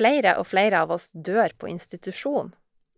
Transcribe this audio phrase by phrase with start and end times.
[0.00, 2.54] Flere og flere av oss dør på institusjon,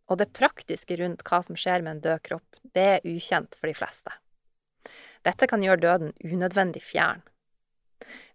[0.06, 3.66] og det praktiske rundt hva som skjer med en død kropp, det er ukjent for
[3.66, 4.12] de fleste.
[5.26, 7.24] Dette kan gjøre døden unødvendig fjern.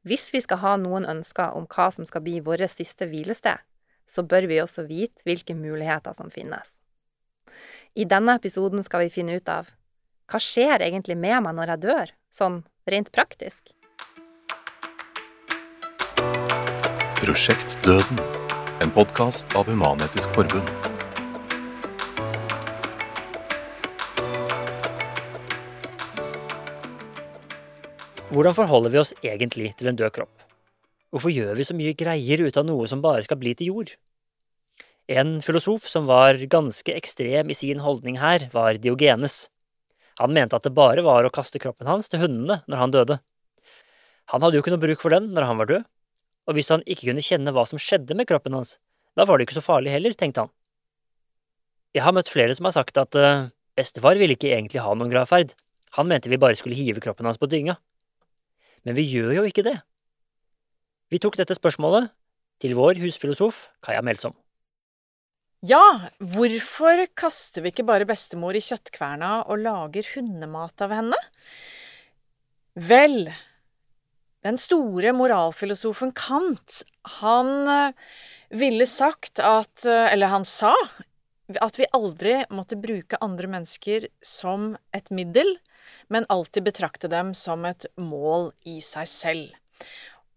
[0.04, 3.64] Hvis vi skal ha noen ønsker om hva som skal bli vårt siste hvilested,
[4.08, 6.82] så bør vi også vite hvilke muligheter som finnes.
[7.96, 9.72] I denne episoden skal vi finne ut av
[10.28, 12.60] hva skjer egentlig med meg når jeg dør, sånn
[12.92, 13.72] rent praktisk?
[17.18, 18.20] Prosjekt Døden,
[18.82, 20.68] en podkast av Human-Etisk Forbund.
[28.30, 30.46] Hvordan forholder vi oss egentlig til en død kropp?
[31.10, 33.96] Hvorfor gjør vi så mye greier ut av noe som bare skal bli til jord?
[35.10, 39.48] En filosof som var ganske ekstrem i sin holdning her, var Diogenes.
[40.22, 43.22] Han mente at det bare var å kaste kroppen hans til hundene når han døde.
[44.34, 45.88] Han hadde jo ikke noe bruk for den når han var død,
[46.48, 48.78] og hvis han ikke kunne kjenne hva som skjedde med kroppen hans,
[49.18, 50.54] da var det ikke så farlig heller, tenkte han.
[51.96, 55.12] Jeg har møtt flere som har sagt at uh, bestefar ville ikke egentlig ha noen
[55.12, 55.56] gravferd,
[55.98, 57.78] han mente vi bare skulle hive kroppen hans på dynga.
[58.86, 59.78] Men vi gjør jo ikke det.
[61.12, 62.12] Vi tok dette spørsmålet
[62.62, 64.36] til vår husfilosof Kaja Melsom.
[65.66, 71.18] Ja, hvorfor kaster vi ikke bare bestemor i kjøttkverna og lager hundemat av henne?
[72.78, 73.32] Vel,
[74.46, 76.82] den store moralfilosofen Kant,
[77.20, 78.10] han eh,
[78.54, 80.76] ville sagt at eh, Eller han sa
[81.64, 85.54] at vi aldri måtte bruke andre mennesker som et middel,
[86.12, 89.54] men alltid betrakte dem som et mål i seg selv.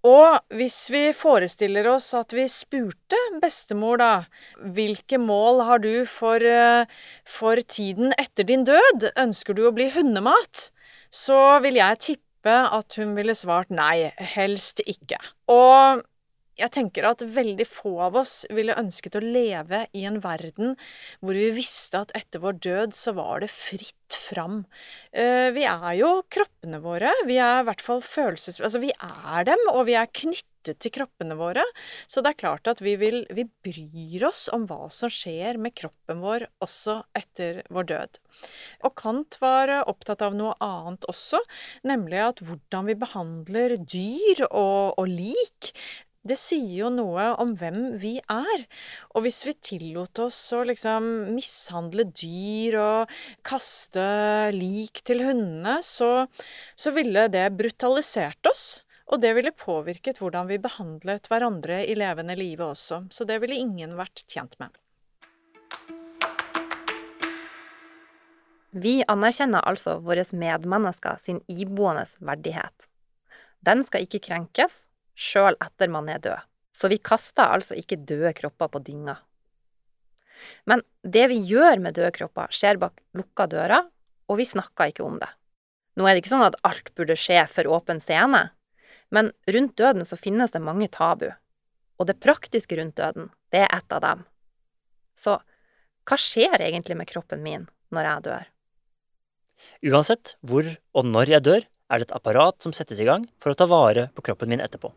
[0.07, 4.13] Og hvis vi forestiller oss at vi spurte bestemor, da,
[4.79, 6.87] hvilke mål har du for, eh,
[7.27, 10.71] for tiden etter din død, ønsker du å bli hundemat,
[11.11, 15.19] så vil jeg tippe at hun ville svart nei, helst ikke.
[15.53, 16.01] Og
[16.61, 20.75] jeg tenker at veldig få av oss ville ønsket å leve i en verden
[21.21, 24.65] hvor vi visste at etter vår død så var det fritt fram.
[25.13, 27.13] Eh, vi er jo kroppene våre.
[27.29, 28.61] Vi er i hvert fall følelses...
[28.61, 31.65] Altså, vi er dem, og vi er knyttet til kroppene våre.
[32.07, 35.77] Så det er klart at vi, vil, vi bryr oss om hva som skjer med
[35.79, 38.21] kroppen vår også etter vår død.
[38.87, 41.41] Og Kant var opptatt av noe annet også,
[41.89, 45.75] nemlig at hvordan vi behandler dyr og, og lik,
[46.21, 48.65] det sier jo noe om hvem vi er.
[49.15, 53.15] Og hvis vi tillot oss å liksom mishandle dyr og
[53.47, 54.05] kaste
[54.53, 56.27] lik til hundene, så,
[56.77, 58.83] så ville det brutalisert oss.
[59.11, 63.03] Og det ville påvirket hvordan vi behandlet hverandre i levende live også.
[63.11, 64.71] Så det ville ingen vært tjent med.
[68.71, 72.87] Vi anerkjenner altså våre medmennesker sin iboende verdighet.
[73.67, 74.85] Den skal ikke krenkes,
[75.19, 76.47] sjøl etter man er død.
[76.71, 79.17] Så vi kaster altså ikke døde kropper på dynga.
[80.71, 83.91] Men det vi gjør med døde kropper, skjer bak lukka dører,
[84.31, 85.29] og vi snakker ikke om det.
[85.99, 88.47] Nå er det ikke sånn at alt burde skje for åpen scene,
[89.11, 91.29] men rundt døden så finnes det mange tabu.
[92.01, 94.25] Og det praktiske rundt døden, det er ett av dem.
[95.19, 95.37] Så
[96.09, 98.49] hva skjer egentlig med kroppen min når jeg dør?
[99.91, 100.67] Uansett hvor
[100.97, 103.67] og når jeg dør, er det et apparat som settes i gang for å ta
[103.69, 104.93] vare på kroppen min etterpå.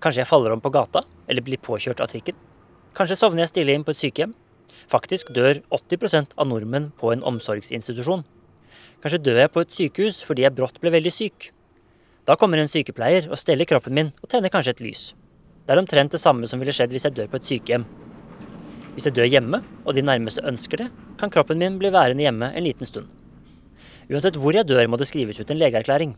[0.00, 2.38] Kanskje jeg faller om på gata, eller blir påkjørt av trikken.
[2.96, 4.32] Kanskje sovner jeg stille inn på et sykehjem.
[4.90, 8.24] Faktisk dør 80% av nordmenn på en omsorgsinstitusjon.
[9.02, 11.50] Kanskje dør jeg på et sykehus fordi jeg brått ble veldig syk.
[12.30, 15.00] Da kommer en sykepleier og steller kroppen min og tenner kanskje et lys.
[15.66, 17.86] Det er omtrent det samme som ville skjedd hvis jeg dør på et sykehjem.
[18.94, 20.86] Hvis jeg dør hjemme, og de nærmeste ønsker det,
[21.18, 23.08] kan kroppen min bli værende hjemme en liten stund.
[24.06, 26.12] Uansett hvor jeg dør, må det skrives ut en legeerklæring.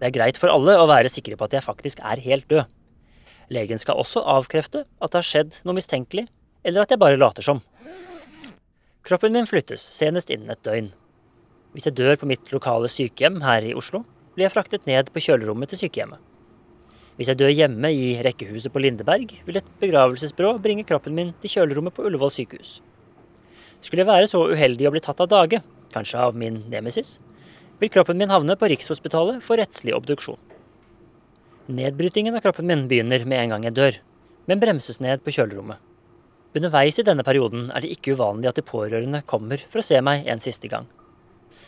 [0.00, 2.64] Det er greit for alle å være sikre på at jeg faktisk er helt død.
[3.52, 6.24] Legen skal også avkrefte at det har skjedd noe mistenkelig,
[6.64, 7.60] eller at jeg bare later som.
[9.04, 10.88] Kroppen min flyttes senest innen et døgn.
[11.76, 14.06] Hvis jeg dør på mitt lokale sykehjem her i Oslo,
[14.40, 16.20] blir jeg fraktet ned på kjølerommet til sykehjemmet.
[17.18, 21.52] Hvis jeg dør hjemme i rekkehuset på Lindeberg, vil et begravelsesbyrå bringe kroppen min til
[21.52, 22.78] kjølerommet på Ullevål sykehus.
[23.84, 25.60] Skulle jeg være så uheldig å bli tatt av dage,
[25.92, 27.18] kanskje av min nemesis,
[27.82, 30.40] vil kroppen min havne på Rikshospitalet for rettslig obduksjon.
[31.68, 34.02] Nedbrytingen av kroppen min begynner med en gang jeg dør,
[34.48, 35.76] men bremses ned på kjølerommet.
[36.56, 40.00] Underveis i denne perioden er det ikke uvanlig at de pårørende kommer for å se
[40.00, 40.88] meg en siste gang.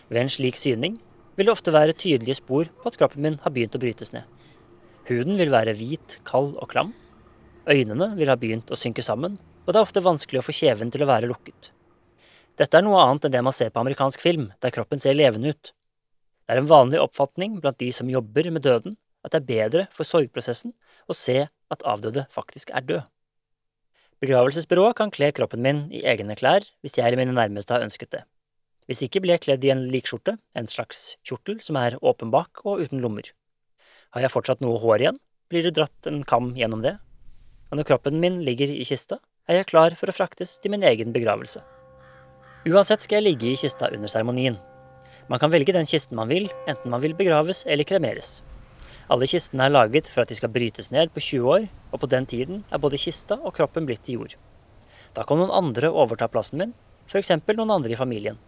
[0.09, 0.97] Ved en slik syning
[1.37, 4.27] vil det ofte være tydelige spor på at kroppen min har begynt å brytes ned.
[5.09, 6.93] Huden vil være hvit, kald og klam.
[7.67, 10.91] Øynene vil ha begynt å synke sammen, og det er ofte vanskelig å få kjeven
[10.93, 11.73] til å være lukket.
[12.59, 15.55] Dette er noe annet enn det man ser på amerikansk film, der kroppen ser levende
[15.55, 15.73] ut.
[16.47, 19.87] Det er en vanlig oppfatning blant de som jobber med døden, at det er bedre
[19.95, 20.75] for sorgprosessen
[21.09, 23.07] å se at avdøde faktisk er død.
[24.23, 28.13] Begravelsesbyrået kan kle kroppen min i egne klær hvis jeg eller mine nærmeste har ønsket
[28.15, 28.23] det.
[28.91, 32.65] Hvis ikke blir jeg kledd i en likskjorte, en slags kjortel som er åpen bak
[32.65, 33.29] og uten lommer.
[34.13, 35.21] Har jeg fortsatt noe hår igjen,
[35.53, 36.97] blir det dratt en kam gjennom det,
[37.71, 39.17] og når kroppen min ligger i kista,
[39.49, 41.63] er jeg klar for å fraktes til min egen begravelse.
[42.69, 44.59] Uansett skal jeg ligge i kista under seremonien.
[45.31, 48.41] Man kan velge den kisten man vil, enten man vil begraves eller kremeres.
[49.11, 52.11] Alle kistene er laget for at de skal brytes ned på 20 år, og på
[52.13, 54.37] den tiden er både kista og kroppen blitt til jord.
[55.17, 56.77] Da kan noen andre overta plassen min,
[57.09, 57.33] f.eks.
[57.57, 58.39] noen andre i familien.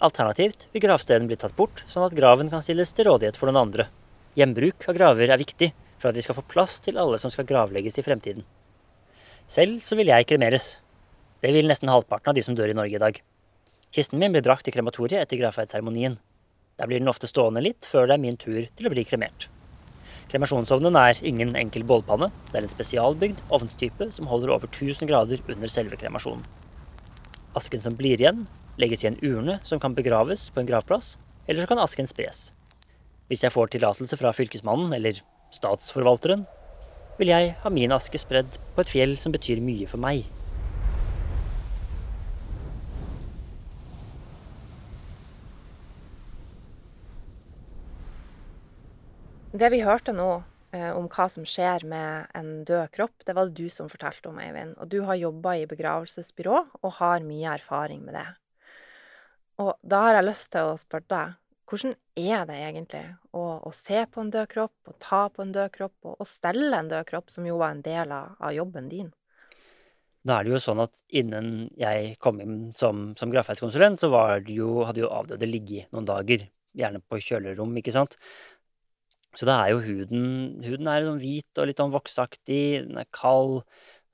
[0.00, 3.66] Alternativt vil gravsteden bli tatt bort, sånn at graven kan stilles til rådighet for noen
[3.66, 3.84] andre.
[4.38, 5.68] Gjenbruk av graver er viktig
[6.00, 8.46] for at vi skal få plass til alle som skal gravlegges i fremtiden.
[9.44, 10.78] Selv så vil jeg kremeres.
[11.44, 13.18] Det vil nesten halvparten av de som dør i Norge i dag.
[13.92, 16.16] Kisten min blir brakt til krematoriet etter gravferdsseremonien.
[16.80, 19.50] Der blir den ofte stående litt før det er min tur til å bli kremert.
[20.30, 22.30] Kremasjonsovnen er ingen enkel bålpanne.
[22.48, 26.46] Det er en spesialbygd ovnstype som holder over 1000 grader under selve kremasjonen.
[27.58, 28.46] Asken som blir igjen,
[28.80, 31.14] legges i en urne som kan begraves på en gravplass,
[31.46, 32.50] eller så kan asken spres.
[33.30, 35.20] Hvis jeg får tillatelse fra fylkesmannen eller
[35.54, 36.46] statsforvalteren,
[37.20, 40.24] vil jeg ha min aske spredd på et fjell som betyr mye for meg.
[49.50, 50.28] Det vi hørte nå
[50.72, 54.30] eh, om hva som skjer med en død kropp, det var det du som fortalte
[54.30, 54.76] om, Eivind.
[54.78, 58.28] Og du har jobba i begravelsesbyrå og har mye erfaring med det.
[59.60, 61.38] Og da har jeg lyst til å spørre deg,
[61.70, 63.02] hvordan er det egentlig
[63.36, 66.28] å, å se på en død kropp, å ta på en død kropp, og, og
[66.28, 69.10] stelle en død kropp, som jo var en del av, av jobben din?
[70.26, 74.10] Da er det jo sånn at innen jeg kom inn som, som gravferdskonsulent, så
[74.52, 78.18] jo, hadde jo avdøde ligget noen dager, gjerne på kjølerom, ikke sant.
[79.38, 80.24] Så da er jo huden
[80.64, 83.62] Huden er sånn hvit og litt sånn voksaktig, den er kald,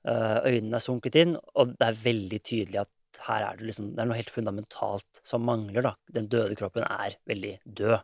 [0.07, 2.91] øh, øynene er sunket inn, og det er veldig tydelig at
[3.25, 5.95] her er det liksom Det er noe helt fundamentalt som mangler, da.
[6.13, 7.97] Den døde kroppen er veldig død.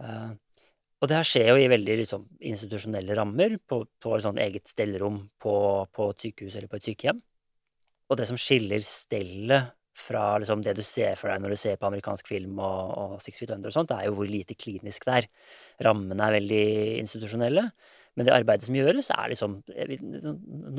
[0.00, 0.32] Uh,
[1.02, 4.70] og det her skjer jo i veldig liksom, institusjonelle rammer, på, på et sånn eget
[4.70, 5.54] stellerom på,
[5.92, 7.20] på, et sykehus eller på et sykehjem.
[8.08, 11.78] Og det som skiller stellet fra liksom, det du ser for deg når du ser
[11.78, 14.56] på amerikansk film og, og Six Feet Under og sånt, det er jo hvor lite
[14.58, 15.28] klinisk det er.
[15.86, 16.64] Rammene er veldig
[17.04, 17.68] institusjonelle.
[18.14, 19.56] Men det arbeidet som gjøres, er liksom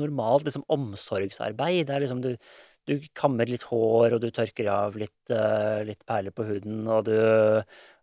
[0.00, 1.82] normalt liksom omsorgsarbeid.
[1.88, 2.30] Det er liksom du,
[2.88, 7.04] du kammer litt hår, og du tørker av litt, uh, litt perler på huden, og
[7.10, 7.16] du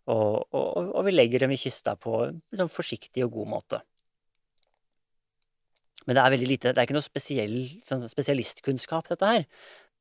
[0.04, 3.78] og, og, og, vi legger dem i kista på en liksom, forsiktig og god måte.
[6.04, 7.56] Men det er veldig lite, det er ikke noe spesiell,
[7.88, 9.46] sånn spesialistkunnskap, dette her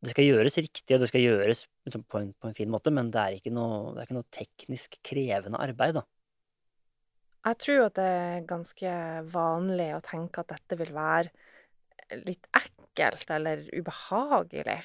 [0.03, 2.91] det skal gjøres riktig, og det skal gjøres liksom, på, en, på, en, fin måte,
[2.91, 6.03] men det er, noe, det er ikke noe, teknisk krevende arbeid, da.
[7.44, 8.91] Jeg tror at det er ganske
[9.33, 14.79] vanlig å tenke at dette vil være litt ekkelt eller ubehagelig.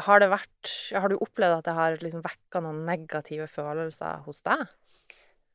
[0.00, 4.40] Har, det vært, har du opplevd at det har liksom vekka noen negative følelser hos
[4.46, 4.64] deg?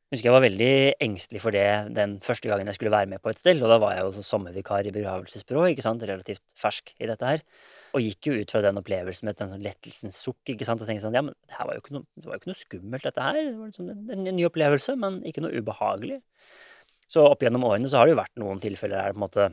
[0.06, 1.66] Jeg husker jeg var veldig engstelig for det
[1.96, 4.26] den første gangen jeg skulle være med på et stell, og da var jeg jo
[4.26, 7.42] sommervikar i begravelsesbyrå, ikke sant, relativt fersk i dette her.
[7.96, 10.82] Og gikk jo ut fra den opplevelsen med et sånn lettelsens sukk ikke sant?
[10.84, 13.24] og tenkte sånn Ja, men det var jo ikke noe, jo ikke noe skummelt, dette
[13.24, 13.38] her.
[13.40, 16.20] Det var liksom en, en, ny opplevelse, men ikke noe ubehagelig.
[17.08, 19.48] Så opp gjennom årene så har det jo vært noen tilfeller der på en måte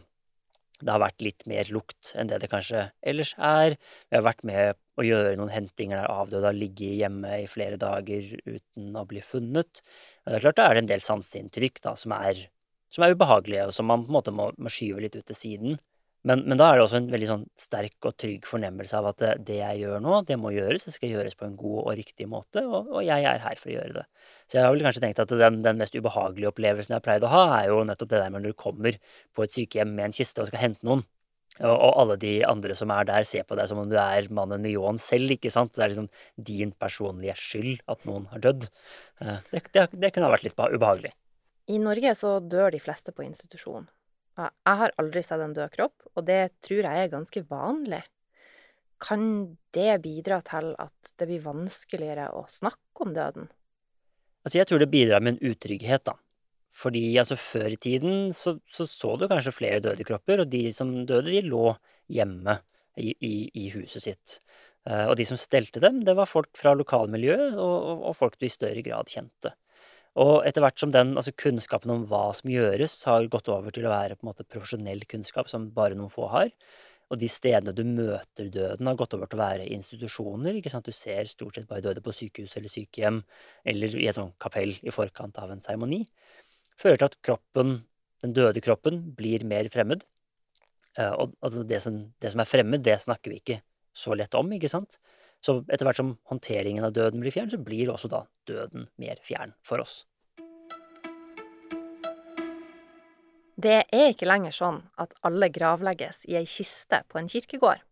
[0.84, 3.78] det har vært litt mer lukt enn det det kanskje ellers er.
[4.09, 7.78] Vi har vært med å gjøre noen hentinger der avdøde har ligget hjemme i flere
[7.80, 9.83] dager uten å bli funnet.
[10.23, 12.44] Men det er klart det er en del sanseinntrykk som er,
[12.94, 15.40] som er ubehagelige, og som man på en måte må, må skyve litt ut til
[15.40, 15.80] siden.
[16.23, 19.23] Men, men, da er det også en veldig sånn sterk og trygg fornemmelse av at
[19.44, 20.85] det, jeg gjør nå, det må gjøres.
[20.87, 23.71] Det skal gjøres på en god og riktig måte, og, og, jeg er her for
[23.71, 24.06] å gjøre det.
[24.47, 27.27] Så jeg har vel kanskje tenkt at den, den mest ubehagelige opplevelsen jeg har pleid
[27.27, 28.95] å ha, er jo nettopp det der med når du kommer
[29.35, 31.03] på et sykehjem med en kiste og skal hente noen.
[31.59, 34.30] Og, og alle de andre som er der, ser på deg som om du er
[34.33, 35.75] mannen med ljåen selv, ikke sant.
[35.75, 36.07] Det er liksom
[36.51, 38.69] din personlige skyld at noen har dødd.
[39.19, 41.11] Eh, det, det, det kunne ha vært litt ubehagelig.
[41.68, 43.85] I Norge så dør de fleste på institusjon.
[44.37, 48.02] Jeg har aldri sett en død kropp, og det tror jeg er ganske vanlig.
[49.04, 49.25] Kan
[49.75, 53.49] det bidra til at det blir vanskeligere å snakke om døden?
[54.44, 56.18] Altså, jeg tror det bidrar med en utrygghet, da.
[56.73, 60.66] Fordi altså, før i tiden så, så, så du kanskje flere døde kropper, og de
[60.75, 61.68] som døde, de lå
[62.11, 62.57] hjemme
[62.97, 64.40] i, i, i huset sitt.
[64.83, 68.40] Uh, og de som stelte dem, det var folk fra lokalmiljøet, og, og, og folk
[68.40, 69.54] du i større grad kjente.
[70.22, 73.88] Og etter hvert som den altså kunnskapen om hva som gjøres, har gått over til
[73.88, 76.52] å være på en måte profesjonell kunnskap som bare noen få har,
[77.12, 80.58] og de stedene du møter døden, har gått over til å være institusjoner.
[80.58, 80.88] ikke sant?
[80.88, 83.20] Du ser stort sett bare døde på sykehus eller sykehjem,
[83.70, 86.04] eller i et sånt kapell i forkant av en seremoni.
[86.80, 87.76] Fører til at kroppen,
[88.26, 90.06] den døde kroppen blir mer fremmed.
[90.98, 93.60] Eh, og altså det, som, det som er fremmed, det snakker vi ikke
[93.94, 94.98] så lett om, ikke sant?
[95.44, 99.19] Så etter hvert som håndteringen av døden blir fjern, så blir også da døden mer
[99.28, 100.04] fjern for oss.
[103.64, 107.83] Det er ikke lenger sånn at alle gravlegges i ei kiste på en kirkegård.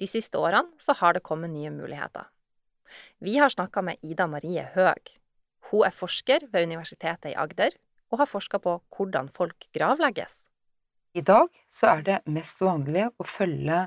[0.00, 2.30] De siste årene så har det kommet nye muligheter.
[3.22, 5.12] Vi har snakka med Ida Marie Høeg.
[5.70, 7.76] Hun er forsker ved Universitetet i Agder,
[8.10, 10.48] og har forska på hvordan folk gravlegges.
[11.14, 13.84] I dag så er det mest vanlig å følge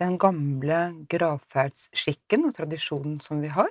[0.00, 3.70] den gamle gravferdsskikken og tradisjonen som vi har.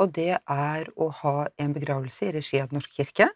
[0.00, 3.28] Og det er å ha en begravelse i regi av Den norske kirke.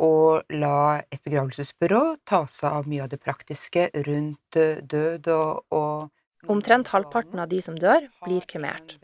[0.00, 4.56] Og la et begravelsesbyrå ta seg av mye av det praktiske rundt
[4.88, 6.10] død og, og
[6.50, 8.96] Omtrent halvparten av de som dør, blir kremert.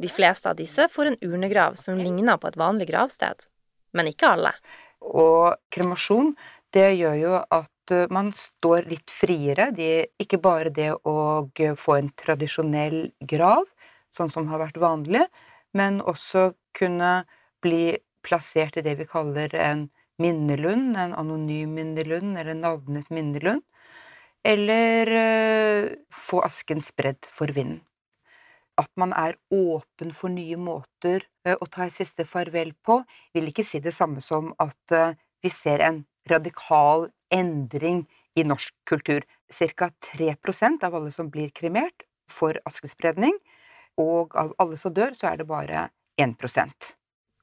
[0.00, 3.44] De fleste av disse får en urnegrav som ligner på et vanlig gravsted.
[3.92, 4.54] Men ikke alle.
[5.04, 6.32] Og kremasjon,
[6.72, 7.79] det gjør jo at eh,
[8.12, 9.70] man står litt friere.
[9.74, 11.14] De, ikke bare det å
[11.80, 13.64] få en tradisjonell grav,
[14.12, 15.24] sånn som har vært vanlig,
[15.72, 17.24] men også kunne
[17.62, 17.96] bli
[18.26, 19.88] plassert i det vi kaller en
[20.20, 23.64] minnelund, en anonym minnelund eller navnet minnelund
[24.44, 27.82] eller eh, få asken spredd for vinden.
[28.80, 33.00] At man er åpen for nye måter eh, å ta et siste farvel på,
[33.36, 38.04] vil ikke si det samme som at eh, vi ser en radikal endring
[38.38, 39.26] i norsk kultur.
[39.50, 39.90] Ca.
[40.14, 43.34] 3% av alle som blir kremert, får askespredning,
[43.98, 45.88] og av alle som dør, så er det bare
[46.20, 46.94] 1%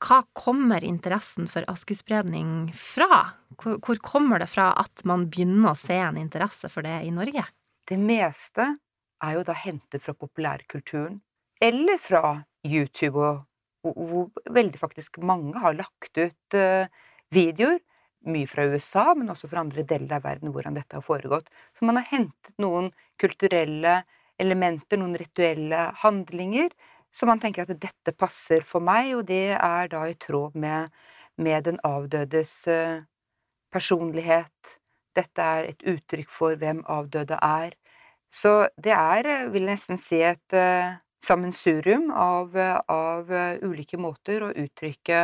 [0.03, 3.33] hva kommer interessen for askespredning fra?
[3.57, 7.13] Hvor, hvor, kommer det fra at man begynner å se en interesse for det i
[7.13, 7.45] Norge?
[7.87, 8.75] Det meste
[9.23, 11.17] er jo da hentet fra populærkulturen,
[11.63, 13.17] eller fra YouTube,
[13.87, 16.85] og hvor veldig faktisk mange har lagt ut uh,
[17.33, 17.79] videoer.
[18.27, 21.49] Mye fra USA, men også fra andre deler av verden hvordan dette har foregått.
[21.77, 22.89] Så man har hentet noen
[23.21, 24.01] kulturelle
[24.41, 26.73] elementer, noen rituelle handlinger,
[27.13, 30.91] så man tenker at dette passer for meg, og det er da i tråd med,
[31.37, 32.99] med den avdødes eh,
[33.73, 34.77] personlighet.
[35.17, 37.73] Dette er et uttrykk for hvem avdøde er.
[38.29, 42.53] Så det er, eh, vil jeg nesten si, et uh, sammensurium av,
[42.91, 43.31] av
[43.63, 45.21] ulike måter å uttrykke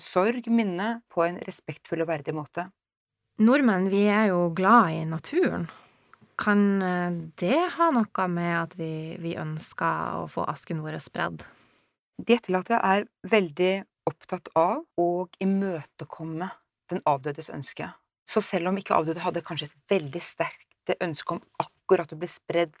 [0.00, 2.68] sorg, minne, på en respektfull og verdig måte.
[3.38, 5.68] Nordmenn, vi er jo glad i naturen.
[6.38, 11.44] Kan eh, det ha noe med at vi, vi ønsker å få asken vår spredd?
[12.18, 13.72] De etterlatte er veldig
[14.10, 15.08] opptatt av å
[15.42, 16.50] imøtekomme
[16.90, 17.90] den avdødes ønske.
[18.28, 22.28] Så selv om ikke avdøde hadde kanskje et veldig sterkt ønske om akkurat å bli
[22.30, 22.74] spredd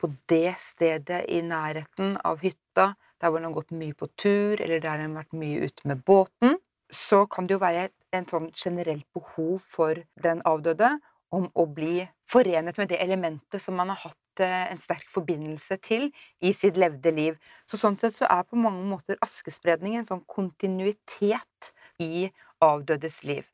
[0.00, 4.60] på det stedet i nærheten av hytta, der hvor han har gått mye på tur,
[4.60, 6.58] eller der han har vært mye ute med båten,
[6.90, 10.96] så kan det jo være et sånn generelt behov for den avdøde
[11.30, 15.78] om å bli forenet med det elementet som man har hatt eh, en sterk forbindelse
[15.86, 16.08] til
[16.42, 17.38] i sitt levde liv.
[17.70, 21.72] Så sånn sett så er på mange måter askespredning en sånn kontinuitet
[22.02, 22.28] i
[22.64, 23.46] avdødes liv.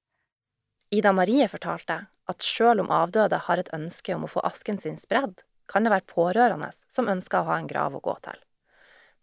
[0.94, 4.96] Ida Marie fortalte at sjøl om avdøde har et ønske om å få asken sin
[4.98, 8.45] spredd, kan det være pårørende som ønsker å ha en grav å gå til.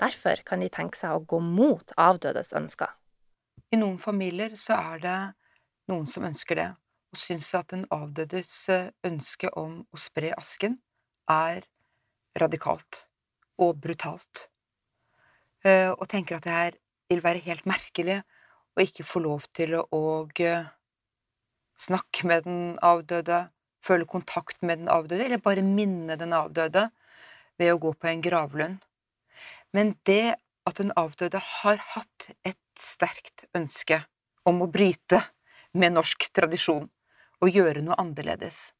[0.02, 2.90] Derfor kan de tenke seg å gå mot avdødes ønsker.
[3.74, 5.20] I noen familier så er det
[5.92, 6.70] noen som ønsker det,
[7.14, 10.80] og syns at den avdødes eh, ønske om å spre asken
[11.30, 11.66] er
[12.40, 13.04] radikalt
[13.62, 14.48] og brutalt,
[15.66, 16.80] eh, og tenker at det her
[17.12, 18.22] vil være helt merkelig
[18.74, 20.04] å ikke få lov til å
[20.42, 20.70] eh,
[21.80, 23.48] snakke med den avdøde,
[23.84, 26.88] føle kontakt med den avdøde, eller bare minne den avdøde
[27.62, 28.82] ved å gå på en gravlund.
[29.74, 30.36] Men det
[30.70, 34.04] at den avdøde har hatt et sterkt ønske
[34.48, 35.20] om å bryte
[35.74, 36.88] med norsk tradisjon,
[37.42, 38.72] og gjøre noe annerledes.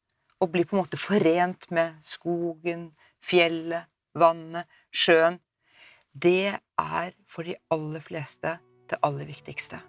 [0.42, 2.90] og bli på en måte forent med skogen,
[3.22, 5.38] fjellet, vannet, sjøen.
[6.12, 8.58] Det er for de aller fleste
[8.90, 9.80] det aller viktigste.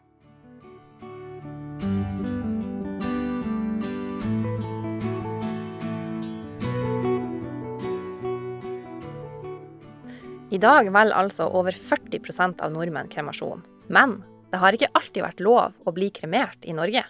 [10.55, 13.63] I dag velger altså over 40% av nordmenn kremasjon.
[13.91, 14.21] Men
[14.53, 17.01] det har ikke alltid vært lov å bli kremert i Norge.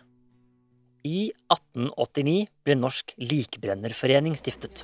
[1.06, 4.82] I 1889 ble Norsk Likbrennerforening stiftet.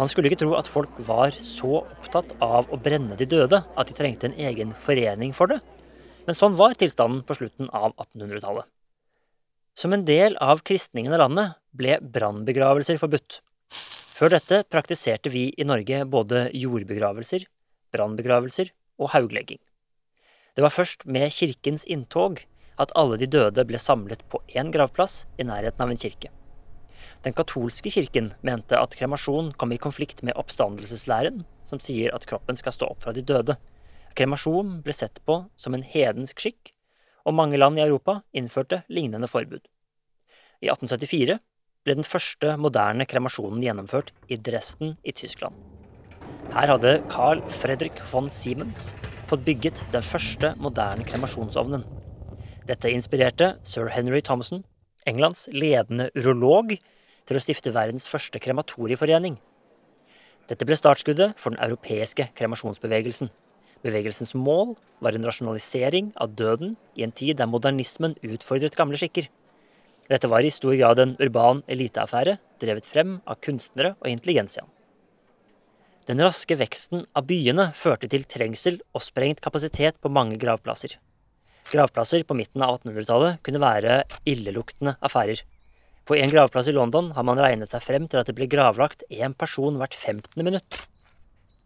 [0.00, 3.86] Man skulle ikke tro at folk var så opptatt av å brenne de døde at
[3.86, 5.60] de trengte en egen forening for det,
[6.26, 8.66] men sånn var tilstanden på slutten av 1800-tallet.
[9.78, 13.38] Som en del av kristningen av landet ble brannbegravelser forbudt.
[14.16, 17.42] Før dette praktiserte vi i Norge både jordbegravelser,
[17.92, 19.58] brannbegravelser og hauglegging.
[20.56, 22.38] Det var først med kirkens inntog
[22.80, 26.30] at alle de døde ble samlet på én gravplass i nærheten av en kirke.
[27.26, 32.56] Den katolske kirken mente at kremasjon kom i konflikt med oppstandelseslæren, som sier at kroppen
[32.56, 33.58] skal stå opp fra de døde.
[34.16, 36.72] Kremasjon ble sett på som en hedensk skikk,
[37.28, 39.60] og mange land i Europa innførte lignende forbud.
[40.64, 41.36] I 1874
[41.86, 45.54] ble den første moderne kremasjonen gjennomført i Dresden i Tyskland.
[46.50, 48.90] Her hadde Carl Fredrik von Siemens
[49.30, 51.84] fått bygget den første moderne kremasjonsovnen.
[52.66, 54.64] Dette inspirerte sir Henry Thompson,
[55.06, 56.74] Englands ledende urolog,
[57.26, 59.38] til å stifte verdens første krematorieforening.
[60.50, 63.30] Dette ble startskuddet for den europeiske kremasjonsbevegelsen.
[63.86, 69.26] Bevegelsens mål var en rasjonalisering av døden i en tid der modernismen utfordret gamle skikker.
[70.10, 74.70] Dette var i stor grad en urban eliteaffære, drevet frem av kunstnere og intelligensiaen.
[76.06, 80.94] Den raske veksten av byene førte til trengsel og sprengt kapasitet på mange gravplasser.
[81.72, 85.42] Gravplasser på midten av 1800-tallet kunne være illeluktende affærer.
[86.06, 89.02] På en gravplass i London har man regnet seg frem til at det ble gravlagt
[89.10, 90.38] én person hvert 15.
[90.46, 90.78] minutt.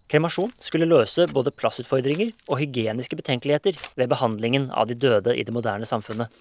[0.09, 5.53] Kremasjon skulle løse både plassutfordringer og hygieniske betenkeligheter ved behandlingen av de døde i det
[5.53, 6.33] moderne samfunnet.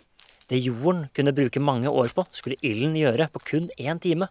[0.50, 4.30] Det jorden kunne bruke mange år på, skulle ilden gjøre på kun én time.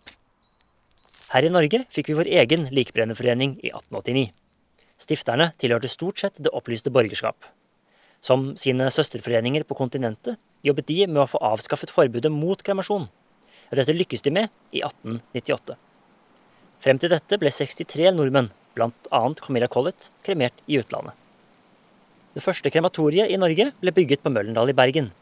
[1.28, 4.32] Her i Norge fikk vi vår egen likbrennerforening i 1889.
[4.98, 7.36] Stifterne tilhørte stort sett det opplyste borgerskap.
[8.24, 13.06] Som sine søsterforeninger på kontinentet jobbet de med å få avskaffet forbudet mot kremasjon.
[13.70, 15.76] Dette lykkes de med i 1898.
[16.82, 19.22] Frem til dette ble 63 nordmenn, bl.a.
[19.38, 21.14] Camilla Collett, kremert i utlandet.
[22.34, 25.12] Det første krematoriet i Norge ble bygget på Møllendal i Bergen.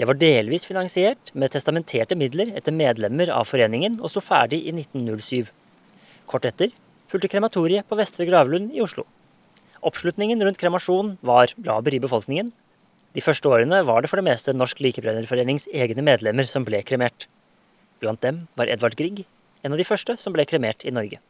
[0.00, 4.72] Det var delvis finansiert med testamenterte midler etter medlemmer av foreningen og sto ferdig i
[4.72, 5.50] 1907.
[6.30, 6.72] Kort etter
[7.12, 9.04] fulgte krematoriet på Vestre Gravlund i Oslo.
[9.84, 12.52] Oppslutningen rundt kremasjon var laber i befolkningen.
[13.12, 17.26] De første årene var det for det meste Norsk Likebrennerforenings egne medlemmer som ble kremert.
[18.00, 19.26] Blant dem var Edvard Grieg,
[19.62, 21.20] en av de første som ble kremert i Norge.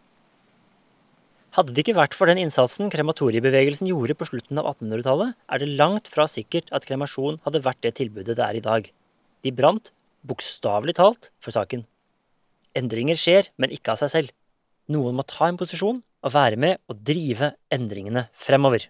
[1.52, 5.74] Hadde det ikke vært for den innsatsen krematoriebevegelsen gjorde på slutten av 1800-tallet, er det
[5.76, 8.88] langt fra sikkert at kremasjon hadde vært det tilbudet det er i dag.
[9.44, 9.90] De brant,
[10.24, 11.84] bokstavelig talt, for saken.
[12.72, 14.32] Endringer skjer, men ikke av seg selv.
[14.88, 18.88] Noen må ta en posisjon og være med og drive endringene fremover.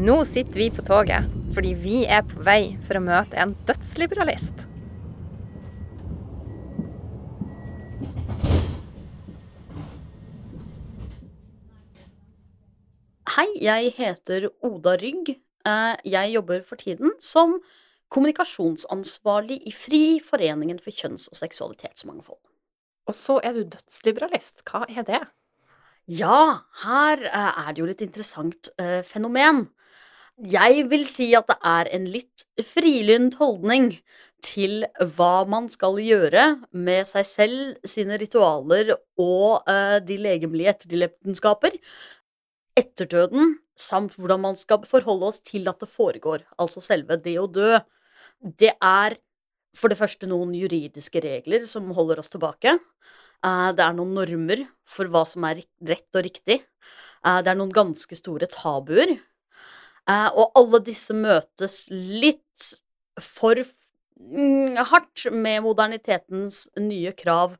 [0.00, 4.66] Nå sitter vi på toget fordi vi er på vei for å møte en dødsliberalist.
[13.32, 15.36] Hei, jeg heter Oda Rygg.
[15.64, 17.60] Eh, Jeg jobber for tiden som
[18.12, 22.40] kommunikasjonsansvarlig i FRI, Foreningen for kjønns- og seksualitetsmangfold.
[23.08, 24.64] Og så er du dødsliberalist.
[24.68, 25.22] Hva er det?
[26.08, 29.68] Ja, her eh, er det jo litt interessant eh, fenomen.
[30.40, 33.92] Jeg vil si at det er en litt frilynt holdning
[34.42, 34.82] til
[35.14, 41.76] hva man skal gjøre med seg selv, sine ritualer og uh, de legemlige etterlidenskaper
[42.78, 47.36] etter døden, samt hvordan man skal forholde oss til at det foregår, altså selve det
[47.38, 47.76] å dø.
[48.40, 49.18] Det er
[49.76, 52.78] for det første noen juridiske regler som holder oss tilbake.
[53.44, 56.62] Eh, Det er noen normer for hva som er rett og riktig.
[57.24, 59.18] Eh, Det er noen ganske store tabuer.
[60.10, 62.68] Eh, Og alle disse møtes litt
[63.20, 67.56] for mm, hardt med modernitetens nye krav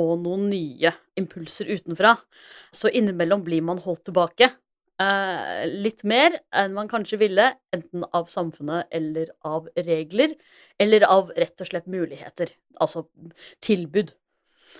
[0.00, 2.16] og noen nye impulser utenfra.
[2.74, 4.50] Så innimellom blir man holdt tilbake.
[5.00, 10.32] Eh, litt mer enn man kanskje ville, enten av samfunnet eller av regler,
[10.80, 13.04] eller av rett og slett muligheter, altså
[13.64, 14.14] tilbud.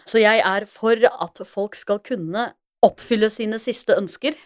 [0.09, 2.51] Så jeg er for at folk skal kunne
[2.85, 4.37] oppfylle sine siste ønsker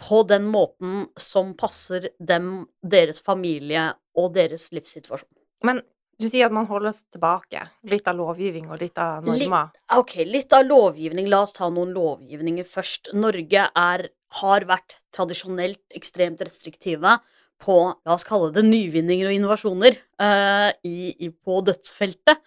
[0.00, 5.30] på den måten som passer dem, deres familie og deres livssituasjon.
[5.64, 5.80] Men
[6.20, 7.64] du sier at man holder oss tilbake.
[7.90, 9.50] Litt av lovgivning og litt av Litt-
[9.96, 11.28] Ok, litt av lovgivning.
[11.30, 13.12] La oss ta noen lovgivninger først.
[13.14, 14.08] Norge er,
[14.40, 17.18] har vært tradisjonelt ekstremt restriktive
[17.64, 22.42] på, la oss kalle det nyvinninger og innovasjoner uh, i, i, på dødsfeltet.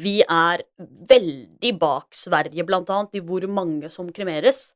[0.00, 4.72] Vi er veldig bak Sverige, blant annet, i hvor mange som kremeres.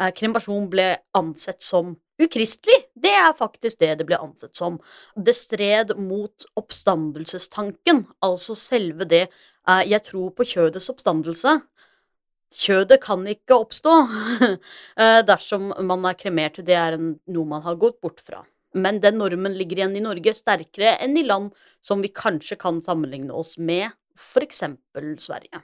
[0.00, 2.86] Eh, kremasjon ble ansett som ukristelig.
[2.94, 4.78] Det er faktisk det det ble ansett som.
[5.16, 11.58] Det stred mot oppstandelsestanken, altså selve det eh, Jeg tror på kjødets oppstandelse.
[12.50, 13.92] Kjødet kan ikke oppstå
[15.00, 16.62] eh, dersom man er kremert.
[16.64, 18.42] Det er noe man har gått bort fra.
[18.74, 21.50] Men den normen ligger igjen i Norge sterkere enn i land
[21.82, 24.62] som vi kanskje kan sammenligne oss med, f.eks.
[25.18, 25.62] Sverige.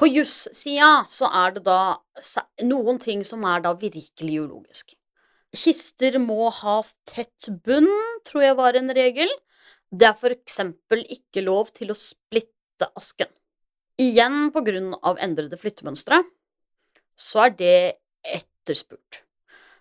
[0.00, 1.98] På jussida så er det da
[2.64, 4.94] noen ting som er da virkelig ulogisk.
[5.52, 6.78] Kister må ha
[7.10, 7.90] tett bunn,
[8.24, 9.28] tror jeg var en regel.
[9.92, 13.28] Det er for eksempel ikke lov til å splitte asken.
[14.00, 16.22] Igjen på grunn av endrede flyttemønstre,
[17.20, 17.78] så er det
[18.24, 19.24] etterspurt.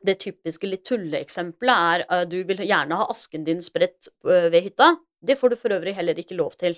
[0.03, 4.65] Det typiske litt tulleeksempelet er at du vil gjerne ha asken din spredt øh, ved
[4.67, 4.97] hytta.
[5.23, 6.75] Det får du for øvrig heller ikke lov til.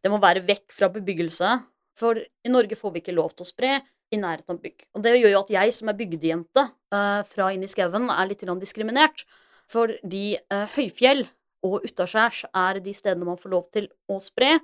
[0.00, 1.58] Det må være vekk fra bebyggelse,
[1.98, 3.78] for i Norge får vi ikke lov til å spre
[4.14, 4.86] i nærheten av bygg.
[4.96, 8.44] Og det gjør jo at jeg som er bygdejente uh, fra inni skauen, er litt
[8.62, 9.24] diskriminert.
[9.68, 11.26] Fordi uh, høyfjell
[11.66, 14.56] og utaskjærs er de stedene man får lov til å spre.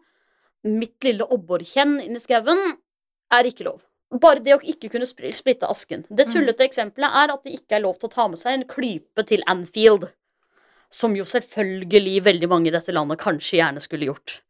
[0.65, 2.79] Mitt lille obborkjenn inni skauen
[3.35, 3.83] er ikke lov.
[4.15, 6.07] Bare det å ikke kunne splitte asken.
[6.09, 6.33] Det Mm.
[6.33, 9.27] tullete eksempelet er at det ikke er lov til å ta med seg en klype
[9.27, 10.13] til Anfield.
[10.91, 14.41] Som jo selvfølgelig veldig mange i dette landet kanskje gjerne skulle gjort.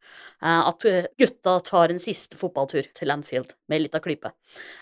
[0.41, 0.85] Eh, At
[1.17, 4.33] gutta tar en siste fotballtur til Anfield med litt av klype.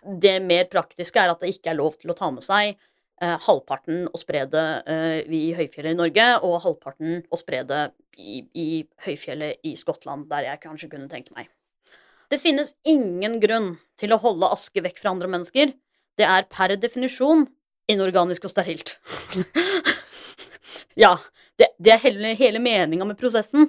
[0.04, 2.74] Det mer praktiske er at det ikke er lov til å ta med seg
[3.22, 7.84] eh, halvparten og spre det eh, i høyfjellet i Norge, og halvparten og spre det
[8.17, 8.69] i, i
[9.06, 11.50] høyfjellet i Skottland, der jeg kanskje kunne tenkt meg.
[12.32, 15.74] Det finnes ingen grunn til å holde aske vekk fra andre mennesker.
[16.17, 17.46] Det er per definisjon
[17.91, 18.96] inorganisk og sterilt.
[21.04, 21.17] ja,
[21.60, 23.67] det, det er hele, hele meninga med prosessen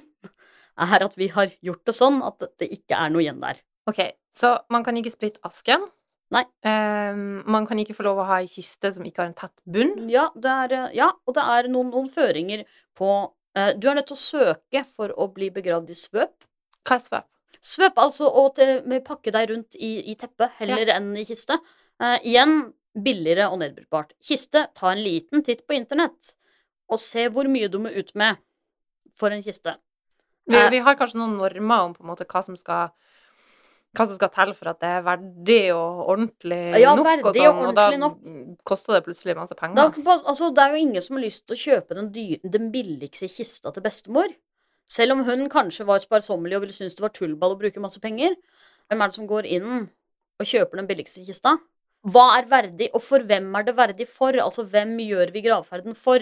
[0.80, 3.60] er at vi har gjort det sånn at det ikke er noe igjen der.
[3.90, 4.00] Ok,
[4.34, 5.84] så man kan ikke splitte asken.
[6.34, 6.42] Nei.
[6.66, 9.60] Um, man kan ikke få lov å ha ei kiste som ikke har en tett
[9.70, 10.08] bunn.
[10.10, 12.64] Ja, det er, eh, ja og det er noen, noen føringer
[12.96, 16.48] på uh, Du er nødt til å søke for å bli begravd i svøp.
[16.82, 17.28] Hva er svøp?
[17.64, 18.48] Svøp, altså å
[19.06, 21.56] pakke deg rundt i, i teppet heller enn i kiste.
[22.02, 24.12] Uh, igjen billigere og nedbrytbart.
[24.24, 26.34] Kiste, ta en liten titt på internett,
[26.90, 28.42] og se hvor mye du må ut med
[29.18, 29.76] for en kiste.
[30.46, 30.70] Vi, Eh.
[30.70, 32.90] vi har kanskje noen normer om på en måte hva som skal
[33.94, 37.36] hva som skal til for at det er verdig og ordentlig Ja, nok, og og
[37.36, 39.92] sånn, og da ordentlig koster det plutselig masse Da, penger.
[40.26, 43.28] altså, det er jo ingen som har lyst til å kjøpe den, dyr, den billigste
[43.30, 44.26] kista til bestemor.
[44.86, 48.00] Selv om hun kanskje var sparsommelig og ville synes det var tullball å bruke masse
[48.00, 48.34] penger.
[48.90, 49.88] Hvem er det som går inn
[50.40, 51.56] og kjøper den billigste kista?
[52.04, 54.36] Hva er verdig, og for hvem er det verdig for?
[54.36, 56.20] Altså, hvem gjør vi gravferden for?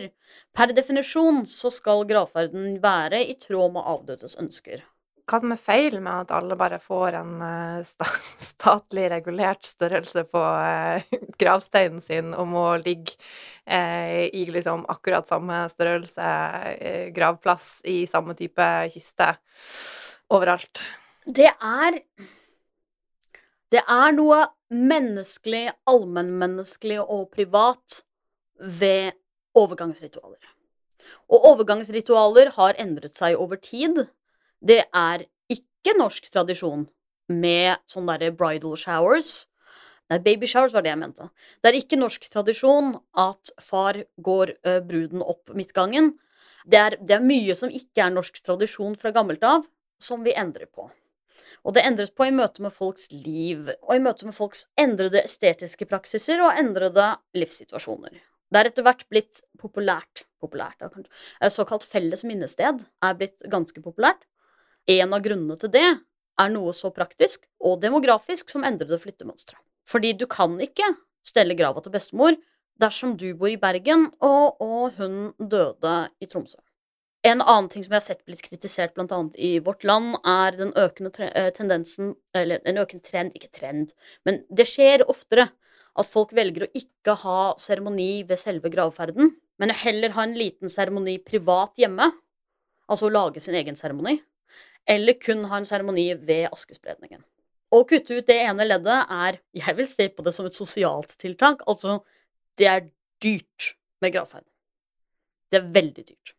[0.55, 4.85] Per definisjon så skal gravferden være i tråd med avdødes ønsker.
[5.27, 7.91] Hva som er feil med at alle bare får en eh,
[8.53, 11.09] statlig regulert størrelse på eh,
[11.41, 13.17] gravsteinen sin og må ligge
[13.67, 16.29] eh, i liksom akkurat samme størrelse
[17.17, 19.33] gravplass i samme type kiste
[20.31, 20.85] overalt.
[21.27, 21.99] Det er
[23.73, 28.03] Det er noe menneskelig, allmennmenneskelig og privat
[28.61, 29.15] ved
[29.57, 30.43] overgangsritualer.
[31.33, 34.05] Og overgangsritualer har endret seg over tid.
[34.61, 36.85] Det er ikke norsk tradisjon
[37.33, 39.47] med sånne derre bridal showers.
[40.13, 41.33] Nei, baby showers var det jeg mente.
[41.65, 46.19] Det er ikke norsk tradisjon at far går bruden opp midtgangen.
[46.69, 49.65] Det er, det er mye som ikke er norsk tradisjon fra gammelt av,
[49.97, 50.91] som vi endrer på.
[51.63, 55.23] Og det endret på i møte med folks liv, og i møte med folks endrede
[55.25, 58.21] estetiske praksiser og endrede livssituasjoner.
[58.53, 64.27] Det er etter hvert blitt populært, populært eh, såkalt felles minnested er blitt ganske populært.
[64.91, 65.87] En av grunnene til det
[66.43, 69.57] er noe så praktisk og demografisk som endrede flyttemønstre.
[69.89, 70.89] Fordi du kan ikke
[71.25, 72.37] stelle grava til bestemor
[72.83, 76.59] dersom du bor i Bergen og, og hun døde i Tromsø.
[77.23, 80.73] En annen ting som jeg har sett blitt kritisert annet i vårt land, er den
[80.75, 83.93] økende eh, tendensen Eller en økende trend, ikke trend,
[84.27, 85.51] men det skjer oftere
[85.93, 90.73] at folk velger å ikke ha seremoni ved selve gravferden, men heller ha en liten
[90.73, 92.09] seremoni privat hjemme,
[92.89, 94.17] altså å lage sin egen seremoni,
[94.89, 97.21] eller kun ha en seremoni ved askespredningen.
[97.73, 101.15] Å kutte ut det ene leddet er Jeg vil se på det som et sosialt
[101.21, 101.63] tiltak.
[101.69, 102.03] Altså,
[102.61, 102.89] det er
[103.23, 104.45] dyrt med gravferd.
[105.49, 106.35] Det er veldig dyrt.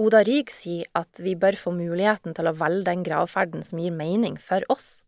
[0.00, 3.92] Oda Ryg sier at vi bør få muligheten til å velge den gravferden som gir
[3.92, 5.02] mening for oss.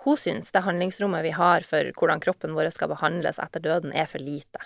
[0.00, 4.08] Hun syns det handlingsrommet vi har for hvordan kroppen vår skal behandles etter døden, er
[4.08, 4.62] for lite.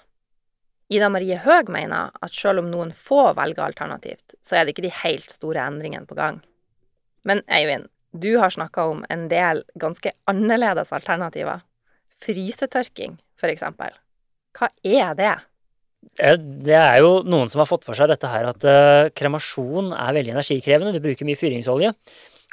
[0.94, 4.86] Ida Marie Høeg mener at selv om noen få velger alternativt, så er det ikke
[4.86, 6.38] de helt store endringene på gang.
[7.26, 11.64] Men Eivind, du har snakka om en del ganske annerledes alternativer.
[12.22, 13.96] Frysetørking, for eksempel.
[14.54, 15.34] Hva er det?
[16.16, 20.16] Det er jo noen som har fått for seg dette her at eh, kremasjon er
[20.16, 20.94] veldig energikrevende.
[20.94, 21.94] Du bruker mye fyringsolje.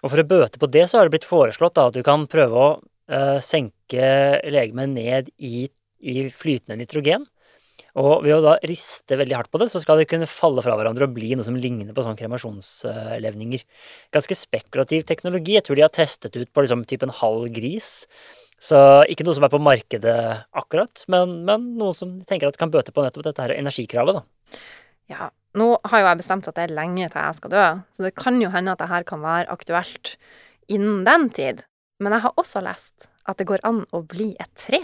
[0.01, 2.25] Og for å bøte på det, så har det blitt foreslått da, at du kan
[2.31, 2.69] prøve å
[3.11, 4.07] eh, senke
[4.49, 5.67] legemet ned i,
[6.01, 7.27] i flytende nitrogen.
[7.99, 10.77] Og ved å da riste veldig hardt på det, så skal det kunne falle fra
[10.79, 13.65] hverandre og bli noe som ligner på sånne kremasjonslevninger.
[14.15, 15.57] Ganske spekulativ teknologi.
[15.57, 18.05] Jeg tror de har testet ut på liksom type en halv gris.
[18.61, 18.77] Så
[19.09, 20.15] ikke noe som er på markedet
[20.53, 24.61] akkurat, men, men noen som tenker at kan bøte på nettopp dette her energikravet, da.
[25.11, 28.05] Ja, nå har jo jeg bestemt at det er lenge til jeg skal dø, så
[28.05, 30.13] det kan jo hende at det her kan være aktuelt
[30.71, 31.65] innen den tid.
[32.01, 34.81] Men jeg har også lest at det går an å bli et tre.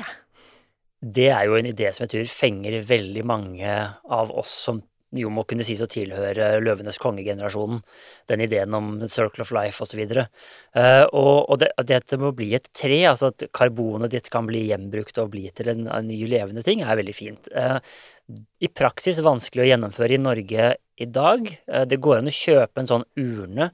[0.98, 4.82] Det er jo en idé som jeg tror fenger veldig mange av oss som
[5.16, 7.80] jo må kunne sies å tilhøre Løvenes konge-generasjonen.
[8.28, 10.02] Den ideen om circle of life osv.
[10.04, 10.26] Og,
[10.76, 14.50] uh, og, og det, dette med å bli et tre, altså at karbonet ditt kan
[14.50, 17.48] bli gjenbrukt og bli til en, en ny levende ting, er veldig fint.
[17.56, 17.80] Uh,
[18.60, 21.48] I praksis vanskelig å gjennomføre i Norge i dag.
[21.72, 23.72] Uh, det går an å kjøpe en sånn urne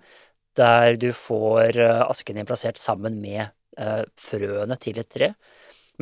[0.53, 3.49] der du får asken din plassert sammen med
[4.21, 5.31] frøene til et tre.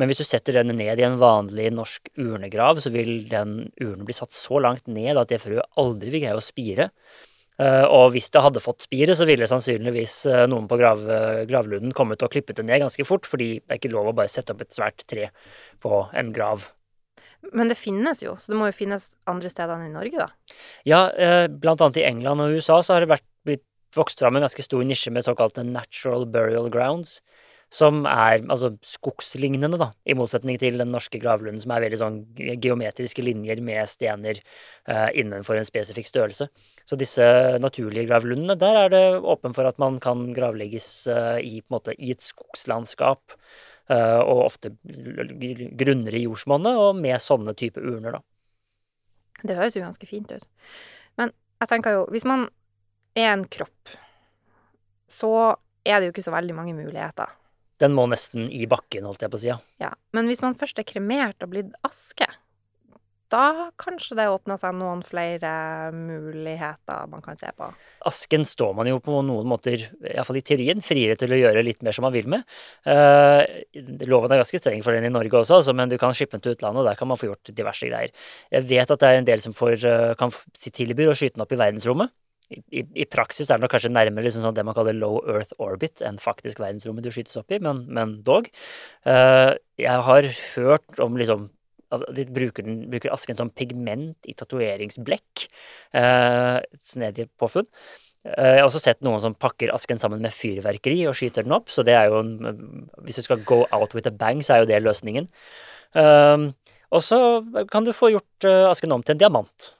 [0.00, 4.06] Men hvis du setter den ned i en vanlig norsk urnegrav, så vil den urnen
[4.08, 6.88] bli satt så langt ned at det frøet aldri vil greie å spire.
[7.60, 11.02] Eh, og hvis det hadde fått spire, så ville sannsynligvis eh, noen på grav,
[11.48, 14.32] gravlunden kommet og klippet det ned ganske fort, fordi det er ikke lov å bare
[14.32, 15.28] sette opp et svært tre
[15.84, 16.70] på en grav.
[17.50, 20.56] Men det finnes jo, så det må jo finnes andre steder enn i Norge, da?
[20.86, 24.38] Ja, eh, blant annet i England og USA så har det vært, blitt vokst fram
[24.38, 27.18] en ganske stor nisje med såkalte natural burial grounds
[27.72, 32.18] som er altså skogslignende, da, i motsetning til den norske gravlunden, som er veldig sånn
[32.36, 36.50] geometriske linjer med stener eh, innenfor en spesifikk størrelse.
[36.84, 37.24] Så disse
[37.62, 42.12] naturlige gravlundene, der er det åpen for at man kan gravlegges eh, i, måte, i,
[42.12, 43.38] et skogslandskap,
[43.88, 48.24] eh, og ofte grunnere i jordsmonnet, og med sånne type urner, da.
[49.42, 50.50] Det høres jo ganske fint ut.
[51.16, 51.32] Men
[51.62, 52.50] jeg tenker jo, hvis man
[53.16, 53.96] er en kropp,
[55.08, 55.54] så
[55.88, 57.32] er det jo ikke så veldig mange muligheter
[57.82, 59.50] den må nesten i bakken, holdt jeg på å si.
[59.50, 59.58] Ja.
[59.82, 59.92] ja.
[60.16, 62.28] Men hvis man først er kremert og blitt aske,
[63.32, 65.50] da kanskje det åpner seg noen flere
[65.96, 67.70] muligheter man kan se på.
[68.08, 71.80] Asken står man jo på noen måter, iallfall i teorien, friere til å gjøre litt
[71.86, 72.44] mer som man vil med.
[72.84, 73.40] Uh,
[74.04, 76.44] loven er ganske streng for den i Norge også, altså, men du kan shippe den
[76.44, 78.12] til utlandet, og der kan man få gjort diverse greier.
[78.52, 81.38] Jeg vet at det er en del som får, uh, kan si tilbyr å skyte
[81.38, 82.12] den opp i verdensrommet
[82.50, 85.54] i, i, praksis er det nok kanskje nærmere liksom sånn det man kaller low earth
[85.62, 88.50] orbit enn faktisk verdensrommet du skytes opp i, men, men dog.
[89.08, 91.50] Uh, jeg har hørt om liksom
[92.16, 95.44] de bruker, den, bruker asken som pigment i tatoveringsblekk.
[95.92, 97.68] Uh, snedig påfunn.
[98.24, 101.56] Uh, jeg har også sett noen som pakker asken sammen med fyrverkeri og skyter den
[101.56, 104.56] opp, så det er jo en Hvis du skal go out with a bang, så
[104.56, 105.28] er jo det løsningen.
[105.92, 106.48] Uh,
[106.92, 107.18] og så
[107.72, 109.72] kan du få gjort asken om til en diamant.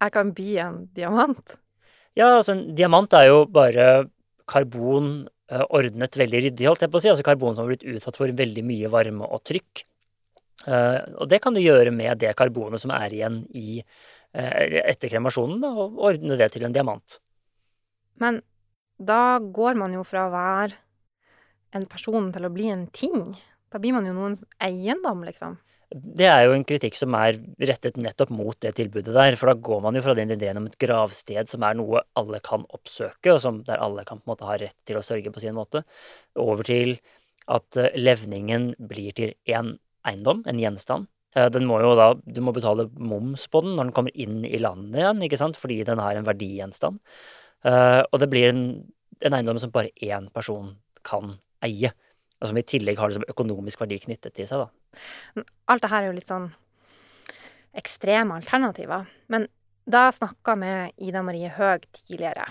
[0.00, 1.58] Jeg kan bli en diamant?
[2.20, 3.86] Ja, altså en diamant er jo bare
[4.50, 5.12] karbon
[5.48, 7.12] eh, ordnet veldig ryddig, holdt jeg på å si.
[7.12, 9.84] Altså karbon som har blitt utsatt for veldig mye varme og trykk.
[10.66, 13.80] Eh, og det kan du gjøre med det karbonet som er igjen i,
[14.34, 17.18] eh, etter kremasjonen, da, og ordne det til en diamant.
[18.20, 18.42] Men
[19.00, 20.76] da går man jo fra å være
[21.72, 23.32] en person til å bli en ting.
[23.72, 25.56] Da blir man jo noens eiendom, liksom.
[25.90, 29.34] Det er jo en kritikk som er rettet nettopp mot det tilbudet der.
[29.38, 32.38] For da går man jo fra den ideen om et gravsted som er noe alle
[32.46, 35.32] kan oppsøke, og som, der alle kan på en måte ha rett til å sørge
[35.34, 35.82] på sin måte,
[36.38, 36.94] over til
[37.50, 39.74] at eh, levningen blir til én
[40.06, 41.10] eiendom, en gjenstand.
[41.34, 44.44] Eh, den må jo da, Du må betale moms på den når den kommer inn
[44.46, 45.58] i landet igjen, ikke sant?
[45.58, 47.02] fordi den har en verdigjenstand.
[47.66, 48.62] Eh, og det blir en,
[49.26, 51.34] en eiendom som bare én person kan
[51.66, 51.90] eie
[52.40, 54.64] og som i tillegg har liksom økonomisk verdi knyttet til seg.
[54.64, 54.79] da.
[55.70, 56.50] Alt det her er jo litt sånn
[57.76, 59.06] ekstreme alternativer.
[59.30, 59.46] Men
[59.90, 62.48] da jeg snakka med Ida Marie Høeg tidligere,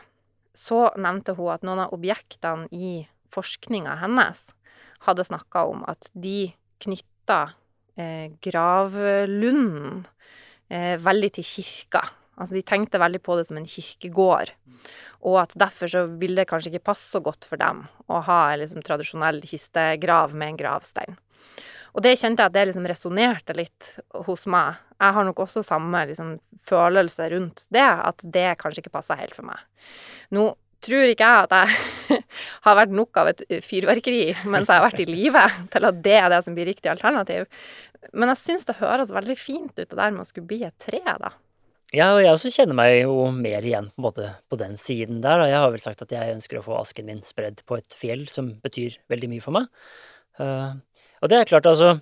[0.56, 4.50] så nevnte hun at noen av objektene i forskninga hennes
[5.06, 6.52] hadde snakka om at de
[6.84, 7.42] knytta
[8.00, 10.08] eh, gravlunden
[10.68, 12.04] eh, veldig til kirka.
[12.40, 14.54] Altså de tenkte veldig på det som en kirkegård.
[15.28, 18.40] Og at derfor så ville det kanskje ikke passe så godt for dem å ha
[18.50, 21.20] en liksom, tradisjonell kistegrav med en gravstein.
[21.96, 23.92] Og det kjente jeg at det liksom resonnerte litt
[24.28, 24.80] hos meg.
[25.00, 26.38] Jeg har nok også samme liksom,
[26.70, 29.62] følelse rundt det, at det kanskje ikke passer helt for meg.
[30.36, 30.52] Nå
[30.86, 32.22] tror ikke jeg at jeg
[32.66, 36.18] har vært nok av et fyrverkeri mens jeg har vært i live, til at det
[36.22, 37.48] er det som blir riktig alternativ.
[38.14, 40.78] Men jeg syns det høres veldig fint ut, det der med å skulle bli et
[40.82, 41.34] tre, da.
[41.90, 45.24] Ja, og jeg også kjenner meg jo mer igjen på, en måte på den siden
[45.24, 45.42] der.
[45.50, 48.28] Jeg har vel sagt at jeg ønsker å få asken min spredd på et fjell,
[48.30, 49.72] som betyr veldig mye for meg.
[51.20, 51.98] Og det er klart, altså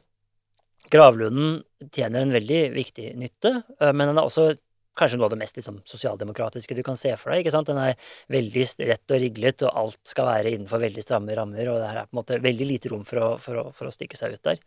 [0.93, 1.59] Gravlunden
[1.91, 3.51] tjener en veldig viktig nytte,
[3.81, 4.53] uh, men den er også
[4.97, 7.43] kanskje noe av det mest liksom, sosialdemokratiske du kan se for deg.
[7.43, 7.69] ikke sant?
[7.69, 11.81] Den er veldig rett og riglet, og alt skal være innenfor veldig stramme rammer, og
[11.81, 13.93] det her er på en måte veldig lite rom for å, for å, for å
[13.93, 14.61] stikke seg ut der.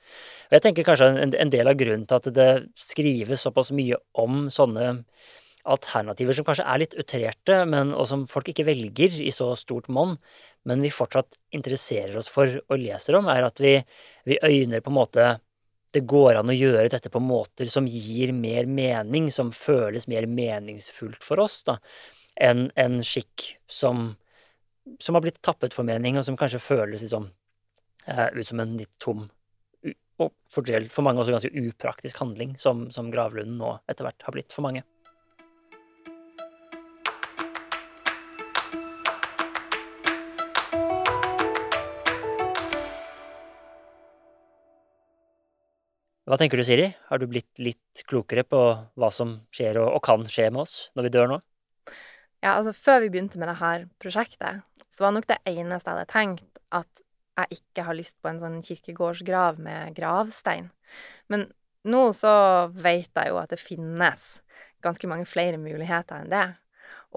[0.49, 3.99] Og jeg tenker kanskje en, en del av grunnen til at det skrives såpass mye
[4.23, 4.93] om sånne
[5.69, 9.91] alternativer som kanskje er litt utrerte, men, og som folk ikke velger i så stort
[9.93, 10.17] monn,
[10.69, 13.77] men vi fortsatt interesserer oss for og leser om, er at vi,
[14.29, 15.31] vi øyner på en måte
[15.91, 20.29] det går an å gjøre dette på måter som gir mer mening, som føles mer
[20.31, 21.81] meningsfullt for oss, da,
[22.39, 24.13] enn en skikk som,
[25.03, 27.27] som har blitt tappet for mening, og som kanskje føles liksom
[28.07, 29.27] ut som en litt tom
[30.21, 34.53] og for mange også ganske upraktisk handling, som, som gravlunden nå etter hvert har blitt
[34.53, 34.83] for mange.
[46.31, 46.85] Hva tenker du, Siri?
[47.09, 48.59] Har du blitt litt klokere på
[48.95, 51.39] hva som skjer og, og kan skje med oss når vi dør nå?
[52.39, 54.61] Ja, altså før vi begynte med dette prosjektet,
[54.95, 57.03] så var nok det eneste jeg hadde tenkt, at
[57.41, 60.69] jeg ikke har lyst på en sånn kirkegårdsgrav med gravstein.
[61.35, 61.49] Men
[61.91, 62.37] nå så
[62.79, 64.31] vet jeg jo at det finnes
[64.87, 66.47] ganske mange flere muligheter enn det.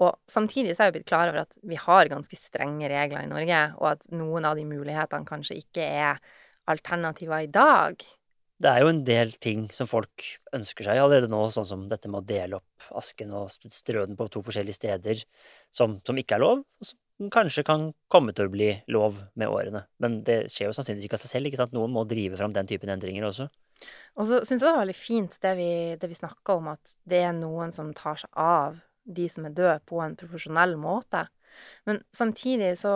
[0.02, 3.30] Og samtidig så er jeg blitt klar over at vi har ganske strenge regler i
[3.30, 6.22] Norge, og at noen av de mulighetene kanskje ikke er
[6.66, 8.02] alternativer i dag
[8.62, 12.10] det er jo en del ting som folk ønsker seg allerede nå, sånn som dette
[12.10, 15.24] med å dele opp asken og strø den på to forskjellige steder,
[15.74, 19.50] som, som, ikke er lov, og som kanskje kan komme til å bli lov med
[19.50, 19.84] årene.
[20.02, 21.74] Men det skjer jo sannsynligvis ikke av seg selv, ikke sant?
[21.74, 23.50] Noen må drive fram den typen endringer også.
[24.14, 26.94] Og så syns jeg det var veldig fint det vi, det vi snakka om, at
[27.10, 31.26] det er noen som tar seg av de som er døde, på en profesjonell måte.
[31.86, 32.94] Men samtidig så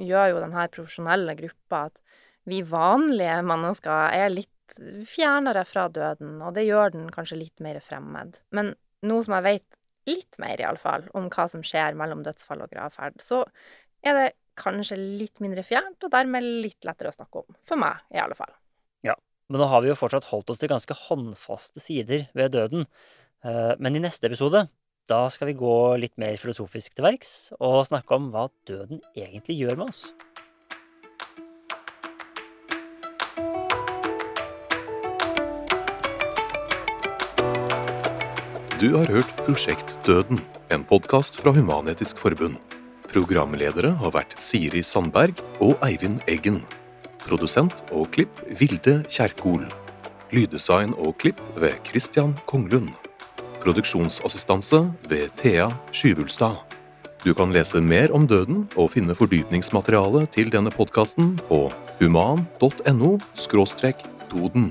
[0.00, 2.02] gjør jo denne profesjonelle gruppa at
[2.48, 4.50] vi vanlige mennesker er litt
[5.08, 8.40] fjernere fra døden, og det gjør den kanskje litt mer fremmed.
[8.54, 8.72] Men
[9.04, 9.66] nå som jeg vet
[10.08, 13.42] litt mer, iallfall, om hva som skjer mellom dødsfall og gravferd, så
[14.04, 14.26] er det
[14.60, 17.58] kanskje litt mindre fjernt, og dermed litt lettere å snakke om.
[17.66, 18.52] For meg, i alle fall.
[19.06, 19.16] Ja,
[19.48, 22.86] men nå har vi jo fortsatt holdt oss til ganske håndfaste sider ved døden.
[23.44, 24.66] Eh, men i neste episode
[25.10, 29.58] da skal vi gå litt mer filosofisk til verks og snakke om hva døden egentlig
[29.60, 30.06] gjør med oss.
[38.80, 40.40] Du har hørt Prosjekt Døden,
[40.74, 42.56] en podkast fra Human-Etisk Forbund.
[43.06, 46.58] Programledere har vært Siri Sandberg og Eivind Eggen.
[47.22, 49.62] Produsent og klipp Vilde Kjerkol.
[50.34, 52.90] Lyddesign og klipp ved Christian Konglund.
[53.62, 56.58] Produksjonsassistanse ved Thea Skyvulstad.
[57.22, 61.68] Du kan lese mer om døden og finne fordypningsmateriale til denne podkasten på
[62.02, 63.14] human.no
[64.34, 64.68] doden.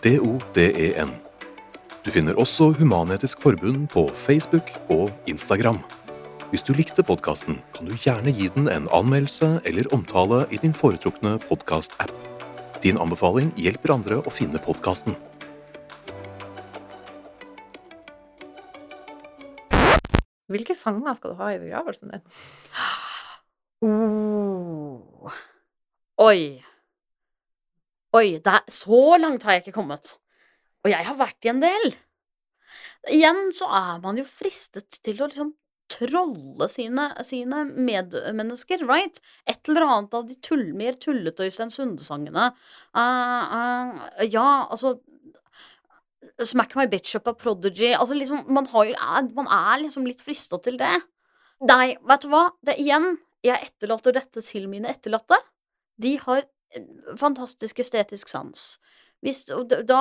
[0.00, 1.14] D-o-d-e-n.
[2.04, 5.78] Du finner også Human-Etisk Forbund på Facebook og Instagram.
[6.50, 10.74] Hvis du likte podkasten, kan du gjerne gi den en anmeldelse eller omtale i din
[10.76, 12.12] foretrukne podkast-app.
[12.84, 15.16] Din anbefaling hjelper andre å finne podkasten.
[20.52, 22.26] Hvilke sanger skal du ha i begravelsen din?
[23.80, 25.32] Oh.
[26.28, 26.60] Oi.
[28.12, 30.18] Oi, det er, så langt har jeg ikke kommet.
[30.84, 31.94] Og jeg har vært i en del.
[33.12, 35.54] Igjen så er man jo fristet til å liksom
[35.94, 39.20] trolle sine, sine medmennesker, right?
[39.48, 42.50] Et eller annet av de tull, mer tullete Øystein Sunde-sangene.
[42.96, 44.96] Uh, uh, ja, altså
[46.42, 47.92] Smack My Bitch Up av Prodigy.
[47.94, 48.96] Altså liksom, man, jo,
[49.36, 50.96] man er liksom litt frista til det.
[51.68, 52.48] Nei, vet du hva?
[52.64, 55.38] Det igjen, jeg etterlater dette til mine etterlatte.
[56.00, 56.88] De har eh,
[57.20, 58.74] fantastisk estetisk sans.
[59.24, 59.44] Hvis,
[59.88, 60.00] da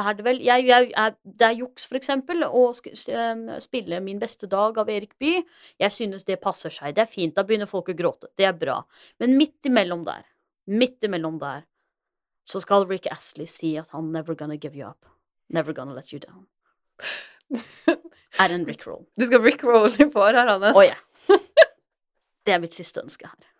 [0.00, 4.48] er det vel jeg, jeg, jeg, Det er juks, for eksempel, å spille Min beste
[4.50, 5.42] dag av Erik Bye.
[5.82, 6.94] Jeg synes det passer seg.
[6.96, 7.34] Det er fint.
[7.36, 8.32] Da begynner folk å gråte.
[8.38, 8.78] Det er bra.
[9.20, 10.24] Men midt imellom der,
[10.72, 11.66] midt imellom der,
[12.48, 15.06] så skal Rick Astley si at han never gonna give you up.
[15.52, 16.46] Never gonna let you down.
[18.40, 19.04] er en Rick-roll.
[19.20, 20.72] Du skal Rick-roll i Hannes.
[20.72, 20.96] Å oh, ja.
[22.42, 23.51] Det er mitt siste ønske her.